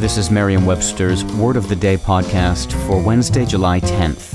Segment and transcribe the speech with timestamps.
[0.00, 4.34] This is Merriam Webster's Word of the Day podcast for Wednesday, July 10th.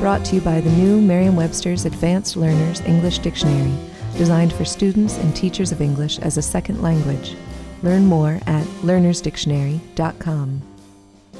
[0.00, 3.74] Brought to you by the new Merriam Webster's Advanced Learners English Dictionary,
[4.16, 7.36] designed for students and teachers of English as a second language.
[7.82, 10.62] Learn more at learnersdictionary.com.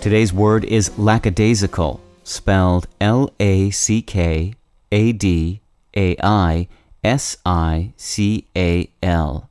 [0.02, 4.52] Today's word is lackadaisical, spelled L A C K
[4.92, 5.62] A D
[5.96, 6.68] A I
[7.02, 9.48] S I C A L.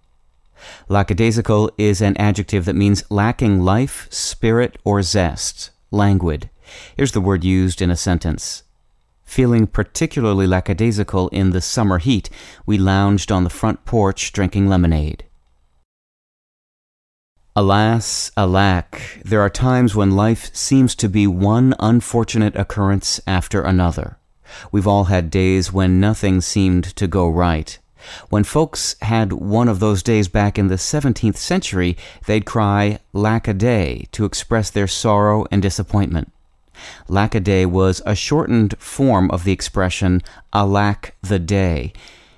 [0.89, 6.49] Lackadaisical is an adjective that means lacking life, spirit, or zest, languid.
[6.95, 8.63] Here's the word used in a sentence.
[9.23, 12.29] Feeling particularly lackadaisical in the summer heat,
[12.65, 15.25] we lounged on the front porch drinking lemonade.
[17.55, 24.17] Alas, alack, there are times when life seems to be one unfortunate occurrence after another.
[24.71, 27.77] We've all had days when nothing seemed to go right.
[28.29, 34.07] When folks had one of those days back in the 17th century, they'd cry lack-a-day
[34.11, 36.31] to express their sorrow and disappointment.
[37.07, 40.21] Lack-a-day was a shortened form of the expression
[40.53, 41.93] alack the day.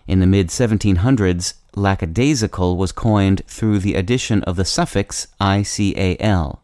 [0.07, 6.59] In the mid 1700s, lackadaisical was coined through the addition of the suffix ical.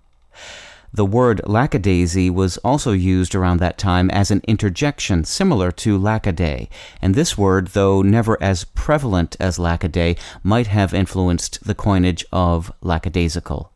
[0.94, 6.67] The word lackadaisy was also used around that time as an interjection similar to lackaday,
[7.02, 12.73] and this word, though never as prevalent as lackaday, might have influenced the coinage of
[12.81, 13.72] lackadaisical.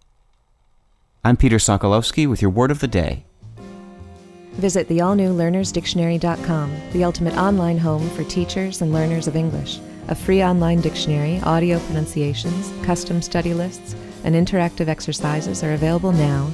[1.23, 3.23] I'm Peter Sokolowski with your word of the day.
[4.55, 9.79] Visit the all new learnersdictionary.com, the ultimate online home for teachers and learners of English.
[10.09, 16.53] A free online dictionary, audio pronunciations, custom study lists, and interactive exercises are available now